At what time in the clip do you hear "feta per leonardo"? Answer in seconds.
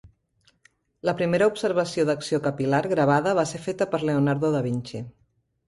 3.69-4.55